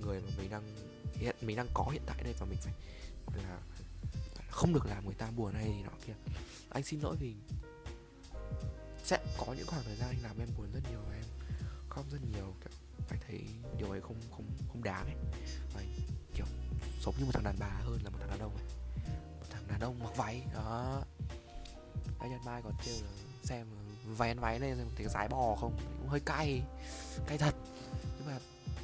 người 0.00 0.20
mà 0.20 0.30
mình 0.38 0.50
đang 0.50 0.76
hiện, 1.14 1.36
mình 1.40 1.56
đang 1.56 1.68
có 1.74 1.88
hiện 1.92 2.02
tại 2.06 2.22
đây 2.24 2.34
và 2.38 2.46
mình 2.46 2.58
phải 2.60 2.74
là 3.44 3.60
không 4.50 4.74
được 4.74 4.86
làm 4.86 5.04
người 5.04 5.14
ta 5.14 5.30
buồn 5.30 5.54
hay 5.54 5.64
gì 5.64 5.82
nọ 5.82 5.90
kia. 6.06 6.14
Anh 6.70 6.84
xin 6.84 7.00
lỗi 7.00 7.16
vì 7.20 7.34
sẽ 9.04 9.18
có 9.38 9.52
những 9.52 9.66
khoảng 9.66 9.84
thời 9.84 9.96
gian 9.96 10.08
anh 10.08 10.22
làm 10.22 10.38
em 10.38 10.48
buồn 10.58 10.72
rất 10.74 10.80
nhiều 10.90 11.00
và 11.08 11.14
em 11.14 11.24
khóc 11.88 12.04
rất 12.10 12.18
nhiều 12.32 12.54
phải 13.08 13.18
anh 13.18 13.20
thấy 13.26 13.40
điều 13.78 13.90
ấy 13.90 14.00
không 14.00 14.20
không 14.30 14.46
không 14.68 14.82
đáng 14.82 15.04
ấy. 15.06 15.16
Và 15.74 15.82
kiểu, 16.34 16.46
sống 17.00 17.14
như 17.18 17.24
một 17.24 17.32
thằng 17.34 17.44
đàn 17.44 17.56
bà 17.58 17.68
hơn 17.68 18.00
là 18.04 18.10
một 18.10 18.18
thằng 18.20 18.30
đàn 18.30 18.38
ông 18.38 18.56
ấy 18.56 18.64
đàn 19.80 19.90
ông 19.90 19.98
mặc 19.98 20.16
váy. 20.16 20.42
Đó. 20.54 21.02
Anh 22.18 22.30
nhân 22.30 22.40
mai 22.44 22.62
còn 22.62 22.72
trêu 22.84 22.94
là 22.94 23.10
xem 23.42 23.66
váy 24.16 24.28
ăn 24.28 24.40
váy 24.40 24.60
lên 24.60 24.90
thấy 24.96 25.06
cái 25.14 25.28
bò 25.28 25.56
không. 25.60 25.78
Cũng 25.98 26.08
hơi 26.08 26.20
cay 26.20 26.62
cay 27.26 27.38
thật. 27.38 27.54
Nhưng 28.18 28.26
mà 28.26 28.38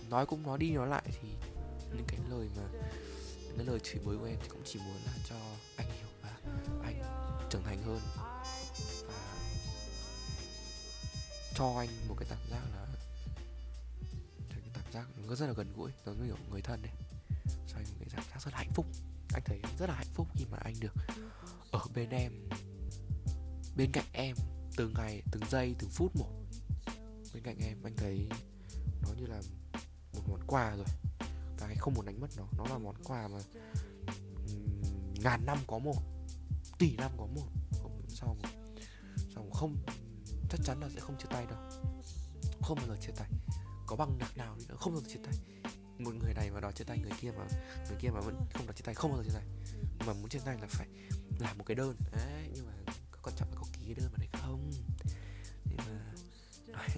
nói 0.09 0.27
cũng 0.27 0.43
nói 0.43 0.59
đi 0.59 0.71
nói 0.71 0.89
lại 0.89 1.03
thì 1.07 1.29
những 1.93 2.05
cái 2.09 2.19
lời 2.31 2.49
mà, 2.57 2.63
những 3.43 3.57
cái 3.57 3.67
lời 3.67 3.81
chửi 3.83 4.03
bới 4.05 4.17
của 4.17 4.25
em 4.25 4.37
thì 4.43 4.49
cũng 4.49 4.63
chỉ 4.65 4.79
muốn 4.79 4.97
là 5.07 5.13
cho 5.29 5.37
anh 5.77 5.87
hiểu 5.87 6.09
và 6.23 6.31
anh 6.85 7.03
trưởng 7.51 7.63
thành 7.65 7.83
hơn. 7.83 8.01
Và 9.07 9.35
cho 11.55 11.75
anh 11.79 11.89
một 12.09 12.15
cái 12.19 12.29
cảm 12.31 12.39
giác 12.51 12.61
là 12.75 12.87
cái 14.49 14.59
cảm 14.75 14.93
giác 14.93 15.07
nó 15.29 15.35
rất 15.35 15.47
là 15.47 15.53
gần 15.53 15.73
gũi 15.77 15.91
nó 16.07 16.13
như 16.13 16.27
kiểu 16.27 16.37
người 16.51 16.63
thân 16.63 16.83
này 16.83 16.93
cho 17.69 17.77
anh 17.77 17.85
một 17.85 17.97
cái 18.01 18.09
cảm 18.17 18.25
giác 18.31 18.43
rất 18.45 18.53
là 18.53 18.59
hạnh 18.59 18.71
phúc 18.75 18.87
anh 19.35 19.43
thấy 19.45 19.61
rất 19.79 19.89
là 19.89 19.95
hạnh 19.95 20.15
phúc 20.15 20.29
khi 20.35 20.45
mà 20.51 20.59
anh 20.61 20.75
được 20.81 20.95
ở 21.73 21.81
bên 21.95 22.11
em 22.11 22.33
bên 23.77 23.93
cạnh 23.93 24.05
em 24.13 24.37
từng 24.77 24.95
ngày 24.95 25.23
từng 25.33 25.43
giây 25.51 25.75
từng 25.79 25.91
phút 25.91 26.17
một. 26.17 26.31
Bên 27.35 27.43
cạnh 27.43 27.59
em 27.59 27.83
anh 27.83 27.97
thấy 27.97 28.29
nó 29.03 29.09
như 29.17 29.27
là 29.27 29.43
một 30.13 30.23
món 30.29 30.41
quà 30.47 30.77
rồi. 30.77 30.87
Và 31.59 31.67
anh 31.67 31.77
không 31.79 31.95
muốn 31.95 32.07
đánh 32.07 32.21
mất 32.21 32.29
nó. 32.37 32.45
Nó 32.59 32.65
là 32.65 32.79
món 32.79 32.95
quà 33.05 33.29
mà 33.29 33.39
ngàn 35.23 35.47
năm 35.47 35.59
có 35.67 35.79
một 35.79 36.03
tỷ 36.79 36.97
năm 36.97 37.11
có 37.19 37.27
một. 37.27 37.49
Không 37.83 38.03
sao 38.09 38.37
mà, 38.43 38.49
sao 39.35 39.45
mà 39.45 39.51
không 39.55 39.77
chắc 40.51 40.61
chắn 40.65 40.81
là 40.81 40.89
sẽ 40.95 41.01
không 41.01 41.19
chia 41.19 41.29
tay 41.31 41.47
đâu. 41.47 41.59
Không 42.63 42.79
bao 42.79 42.87
giờ 42.87 42.97
chia 43.01 43.13
tay. 43.17 43.31
Có 43.87 43.97
bằng 43.97 44.19
nặc 44.19 44.37
nào 44.37 44.57
nữa 44.69 44.77
không 44.79 44.93
bao 44.93 45.03
giờ 45.03 45.09
chia 45.09 45.21
tay 45.25 45.35
một 46.05 46.15
người 46.15 46.35
này 46.35 46.51
mà 46.51 46.61
đòi 46.61 46.73
chia 46.73 46.85
tay 46.85 46.99
người 46.99 47.13
kia 47.21 47.31
mà 47.31 47.45
người 47.89 47.97
kia 48.01 48.11
mà 48.11 48.21
vẫn 48.21 48.47
không 48.55 48.67
đòi 48.67 48.75
chia 48.75 48.85
tay 48.85 48.95
không 48.95 49.13
bao 49.13 49.23
giờ 49.23 49.29
chia 49.29 49.35
tay. 49.35 49.45
Mà 50.07 50.13
muốn 50.13 50.29
chia 50.29 50.39
tay 50.45 50.59
là 50.61 50.67
phải 50.71 50.89
làm 51.39 51.59
một 51.59 51.65
cái 51.67 51.75
đơn. 51.75 51.97
Đấy 52.13 52.51
nhưng 52.55 52.67
mà 52.67 52.73
quan 53.23 53.37
trọng 53.37 53.51
là 53.51 53.57
có 53.61 53.67
ký 53.73 53.81
cái 53.85 53.95
đơn 53.95 54.09
vào 54.11 54.19
đấy 54.19 54.29
không? 54.33 54.73
Nhưng 55.65 55.77
mà 55.77 56.13
nói, 56.67 56.89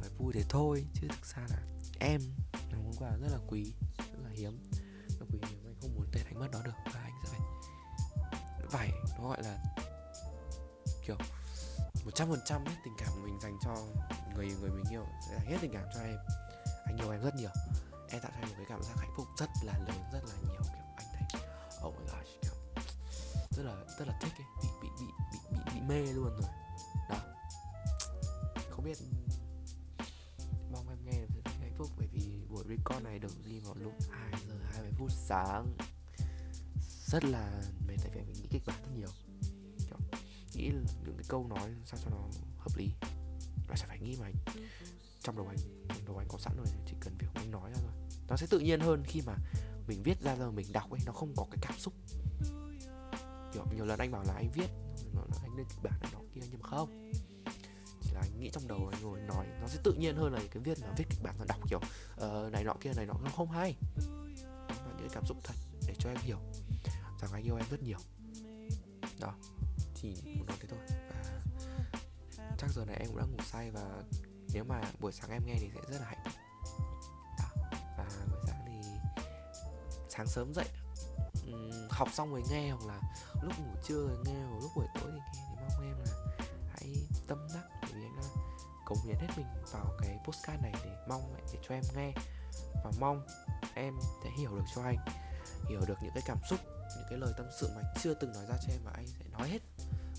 nói 0.00 0.10
vui 0.18 0.32
thế 0.34 0.44
thôi 0.48 0.84
chứ 0.94 1.08
thực 1.08 1.26
ra 1.26 1.46
là 1.50 1.62
em 2.00 2.20
là 2.52 2.78
món 2.84 2.94
quà 2.98 3.10
rất 3.10 3.28
là 3.32 3.38
quý 3.46 3.72
rất 3.98 4.18
là 4.24 4.30
hiếm. 4.30 4.70
Rất 5.08 5.16
là 5.20 5.26
quý 5.32 5.38
hiếm 5.48 5.66
anh 5.66 5.74
không 5.80 5.94
muốn 5.94 6.06
để 6.12 6.24
đánh 6.24 6.38
mất 6.38 6.48
nó 6.52 6.62
được 6.62 6.74
và 6.94 7.00
anh 7.00 7.12
sẽ 7.22 7.28
phải 7.30 7.40
phải 8.70 8.92
nó 9.18 9.28
gọi 9.28 9.42
là 9.42 9.64
kiểu 11.06 11.16
một 12.04 12.10
trăm 12.14 12.28
phần 12.28 12.40
trăm 12.44 12.66
hết 12.66 12.74
tình 12.84 12.94
cảm 12.98 13.08
của 13.14 13.20
mình 13.24 13.38
dành 13.42 13.58
cho 13.64 13.76
người 14.34 14.46
người 14.60 14.70
mình 14.70 14.84
yêu 14.90 15.06
hết 15.46 15.58
tình 15.60 15.72
cảm 15.72 15.84
cho 15.94 16.00
em. 16.00 16.16
Anh 16.86 16.96
yêu 16.96 17.10
em 17.10 17.22
rất 17.22 17.34
nhiều 17.34 17.50
em 18.08 18.20
tạo 18.20 18.30
cho 18.34 18.40
anh 18.40 18.48
một 18.48 18.54
cái 18.56 18.66
cảm 18.68 18.82
giác 18.82 18.94
hạnh 18.98 19.12
phúc 19.16 19.26
rất 19.38 19.50
là 19.62 19.78
lớn 19.78 20.02
rất 20.12 20.24
là 20.24 20.34
nhiều 20.48 20.62
kiểu 20.62 20.84
anh 20.96 21.06
thấy 21.12 21.40
oh 21.86 21.94
my 21.98 22.04
gosh 22.04 22.42
kiểu 22.42 22.52
rất 23.56 23.62
là 23.62 23.74
rất 23.98 24.08
là 24.08 24.18
thích 24.20 24.32
ấy 24.38 24.46
bị 24.62 24.68
bị 24.82 24.88
bị 25.00 25.06
bị 25.32 25.38
bị, 25.50 25.58
bị 25.74 25.80
mê 25.80 26.12
luôn 26.12 26.24
rồi. 26.24 26.50
Đó. 27.10 27.16
Không 28.70 28.84
biết 28.84 28.98
mong 30.72 30.88
em 30.88 30.98
nghe 31.04 31.26
được 31.34 31.40
hạnh 31.44 31.74
phúc 31.78 31.88
bởi 31.98 32.06
vì 32.12 32.20
buổi 32.50 32.64
record 32.68 33.04
này 33.04 33.18
được 33.18 33.32
ghi 33.44 33.60
vào 33.60 33.74
lúc 33.74 33.92
2 34.10 34.32
giờ 34.48 34.54
20 34.72 34.90
phút 34.98 35.10
sáng. 35.12 35.76
Rất 37.06 37.24
là 37.24 37.62
mệt 37.88 37.96
tại 37.98 38.10
vì 38.14 38.20
mình 38.20 38.32
nghĩ 38.32 38.48
kịch 38.50 38.62
bản 38.66 38.76
rất 38.82 38.90
nhiều. 38.96 39.08
Kiểu, 39.78 39.98
nghĩ 40.54 40.70
những 41.04 41.16
cái 41.16 41.26
câu 41.28 41.46
nói 41.48 41.70
sao 41.84 42.00
cho 42.04 42.10
nó 42.10 42.28
hợp 42.58 42.76
lý. 42.76 42.90
Và 43.68 43.76
sẽ 43.76 43.86
phải 43.86 43.98
nghĩ 43.98 44.16
mà 44.20 44.26
anh 44.26 44.34
trong 45.22 45.36
đầu 45.36 45.48
anh 45.48 45.58
trong 45.88 46.04
đầu 46.06 46.16
anh 46.16 46.28
có 46.28 46.38
sẵn 46.38 46.56
rồi 46.56 46.66
chỉ 46.86 46.92
cần 47.00 47.15
nói 47.60 47.70
ra 47.70 47.80
rồi. 47.82 47.92
Nó 48.28 48.36
sẽ 48.36 48.46
tự 48.50 48.58
nhiên 48.58 48.80
hơn 48.80 49.04
khi 49.06 49.22
mà 49.26 49.36
mình 49.86 50.02
viết 50.02 50.20
ra 50.20 50.34
rồi 50.34 50.52
mình 50.52 50.72
đọc 50.72 50.90
ấy 50.90 51.00
nó 51.06 51.12
không 51.12 51.34
có 51.36 51.46
cái 51.50 51.58
cảm 51.60 51.78
xúc. 51.78 51.94
Kiểu 53.52 53.64
nhiều 53.74 53.84
lần 53.84 53.98
anh 53.98 54.10
bảo 54.10 54.24
là 54.24 54.34
anh 54.34 54.50
viết 54.54 54.68
anh 55.42 55.56
lên 55.56 55.66
kịch 55.68 55.82
bản 55.82 55.94
này 56.00 56.10
đó 56.12 56.18
kia 56.34 56.40
nhưng 56.50 56.60
mà 56.60 56.68
không. 56.68 57.12
Chỉ 58.02 58.10
là 58.14 58.20
anh 58.20 58.40
nghĩ 58.40 58.50
trong 58.52 58.68
đầu 58.68 58.88
anh 58.92 59.02
ngồi 59.02 59.20
nói 59.20 59.46
nó 59.60 59.68
sẽ 59.68 59.80
tự 59.84 59.92
nhiên 59.92 60.16
hơn 60.16 60.32
là 60.32 60.40
cái 60.50 60.62
viết 60.62 60.78
là 60.80 60.94
viết 60.96 61.04
kịch 61.10 61.22
bản 61.22 61.34
nó 61.38 61.44
đọc 61.48 61.58
kiểu 61.68 61.80
uh, 62.14 62.52
này 62.52 62.64
nọ 62.64 62.74
kia 62.80 62.92
này 62.96 63.06
nọ 63.06 63.14
nó 63.24 63.30
không 63.30 63.50
hay. 63.50 63.76
Và 64.68 64.92
những 64.98 65.08
cảm 65.12 65.26
xúc 65.26 65.36
thật 65.44 65.54
để 65.86 65.94
cho 65.98 66.10
em 66.10 66.18
hiểu 66.22 66.38
rằng 67.20 67.32
anh 67.32 67.42
yêu 67.42 67.56
em 67.56 67.66
rất 67.70 67.82
nhiều. 67.82 67.98
Đó 69.20 69.34
thì 69.94 70.16
muốn 70.24 70.46
nói 70.46 70.56
thế 70.60 70.68
thôi. 70.68 70.78
Và 72.36 72.56
chắc 72.58 72.70
giờ 72.70 72.84
này 72.84 72.96
em 72.96 73.08
cũng 73.08 73.18
đã 73.18 73.24
ngủ 73.24 73.38
say 73.44 73.70
và 73.70 74.02
nếu 74.54 74.64
mà 74.64 74.82
buổi 75.00 75.12
sáng 75.12 75.30
em 75.30 75.42
nghe 75.46 75.54
thì 75.60 75.70
sẽ 75.74 75.80
rất 75.90 76.00
là 76.00 76.06
hạnh 76.06 76.24
phúc. 76.24 76.32
Sáng 80.16 80.26
sớm 80.26 80.54
dậy. 80.54 80.68
Um, 81.46 81.70
học 81.90 82.08
xong 82.12 82.30
rồi 82.30 82.42
nghe 82.50 82.70
hoặc 82.70 82.86
là 82.86 83.00
lúc 83.42 83.58
ngủ 83.58 83.72
trưa 83.84 84.08
rồi 84.08 84.18
nghe 84.24 84.44
hoặc 84.50 84.58
lúc 84.62 84.70
buổi 84.76 84.86
tối 84.94 85.10
thì 85.12 85.38
nghe 85.38 85.44
thì 85.48 85.56
mong 85.60 85.84
em 85.84 85.96
là 85.98 86.36
hãy 86.72 86.94
tâm 87.26 87.48
đắc 87.54 87.64
bởi 87.82 87.90
vì 87.94 88.02
anh 88.02 88.16
cống 88.86 88.98
hiến 89.04 89.16
hết 89.16 89.28
mình 89.36 89.46
vào 89.72 89.96
cái 89.98 90.18
postcard 90.24 90.62
này 90.62 90.72
để 90.84 90.96
mong 91.08 91.34
để 91.36 91.58
cho 91.68 91.74
em 91.74 91.84
nghe. 91.96 92.12
Và 92.84 92.90
mong 93.00 93.26
em 93.74 93.94
sẽ 94.24 94.30
hiểu 94.38 94.56
được 94.56 94.64
cho 94.74 94.82
anh 94.82 94.96
hiểu 95.68 95.80
được 95.86 95.94
những 96.02 96.12
cái 96.14 96.22
cảm 96.26 96.38
xúc 96.50 96.60
những 96.96 97.06
cái 97.10 97.18
lời 97.18 97.32
tâm 97.36 97.46
sự 97.60 97.68
mà 97.68 97.82
anh 97.82 97.94
chưa 98.02 98.14
từng 98.14 98.32
nói 98.32 98.46
ra 98.48 98.54
cho 98.66 98.72
em 98.72 98.80
và 98.84 98.92
anh 98.94 99.06
sẽ 99.06 99.24
nói 99.32 99.48
hết 99.48 99.62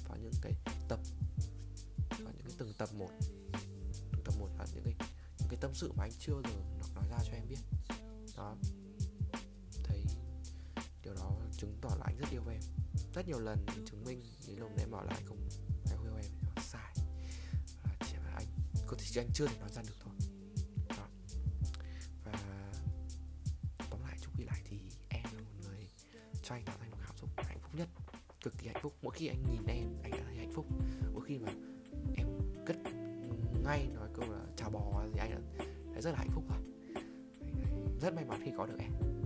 vào 0.07 0.17
những 0.17 0.33
cái 0.41 0.51
tập 0.87 0.99
vào 2.09 2.33
những 2.37 2.43
cái 2.43 2.53
từng 2.57 2.73
tập 2.77 2.89
một. 2.93 3.09
Từng 4.11 4.23
tập 4.25 4.33
một 4.39 4.49
là 4.59 4.65
những 4.73 4.83
cái 4.83 4.93
những 5.39 5.49
cái 5.49 5.57
tâm 5.61 5.71
sự 5.73 5.91
mà 5.95 6.03
anh 6.03 6.11
chưa 6.19 6.41
giờ 6.43 6.87
nói 6.95 7.03
ra 7.09 7.17
cho 7.23 7.33
em 7.33 7.47
biết. 7.49 7.57
Đó 8.37 8.55
điều 11.07 11.15
đó 11.15 11.31
chứng 11.57 11.77
tỏ 11.81 11.89
là 11.89 12.05
anh 12.05 12.17
rất 12.17 12.27
yêu 12.31 12.41
em. 12.51 12.61
Rất 13.13 13.27
nhiều 13.27 13.39
lần 13.39 13.65
chứng 13.85 14.03
minh 14.03 14.23
lý 14.47 14.55
lúc 14.55 14.71
em 14.79 14.91
bảo 14.91 15.03
là 15.03 15.13
anh 15.13 15.25
không 15.25 15.37
anh 15.85 15.97
không 15.97 16.05
yêu 16.05 16.15
em. 16.15 16.31
Nó 16.55 16.61
sai. 16.61 16.95
Và 17.83 17.95
chỉ 17.99 18.17
là 18.17 18.31
anh, 18.35 18.45
có 18.87 18.97
thể 18.99 19.21
anh 19.21 19.29
chưa 19.33 19.47
thể 19.47 19.59
nói 19.59 19.69
ra 19.69 19.81
được 19.81 19.95
thôi. 19.99 20.13
Đó. 20.89 21.07
và 22.25 22.33
tóm 23.89 24.01
lại, 24.01 24.17
chúc 24.21 24.39
quy 24.39 24.45
lại 24.45 24.61
thì 24.65 24.77
em 25.09 25.23
là 25.23 25.41
một 25.41 25.51
người 25.61 25.87
cho 26.43 26.55
anh 26.55 26.65
tạo 26.65 26.77
thành 26.79 26.91
một 26.91 26.97
cảm 27.07 27.17
xúc 27.17 27.29
hạnh 27.37 27.59
phúc 27.61 27.75
nhất. 27.75 27.87
Cực 28.43 28.53
kỳ 28.57 28.67
hạnh 28.67 28.81
phúc. 28.81 28.93
Mỗi 29.01 29.13
khi 29.15 29.27
anh 29.27 29.43
nhìn 29.51 29.65
em, 29.67 29.87
anh 30.03 30.11
đã 30.11 30.23
thấy 30.25 30.37
hạnh 30.37 30.51
phúc. 30.53 30.65
Mỗi 31.13 31.25
khi 31.25 31.37
mà 31.37 31.51
em 32.15 32.27
cất 32.65 32.77
ngay 33.63 33.87
nói 33.93 34.09
câu 34.13 34.31
là 34.31 34.39
chào 34.55 34.69
bò 34.69 35.03
thì 35.13 35.19
anh 35.19 35.31
đã 35.31 35.65
thấy 35.93 36.01
rất 36.01 36.11
là 36.11 36.17
hạnh 36.17 36.29
phúc 36.31 36.43
rồi 36.49 36.59
rất 38.01 38.13
may 38.13 38.25
mắn 38.25 38.41
khi 38.43 38.51
có 38.57 38.65
được 38.65 38.79
em. 38.79 39.16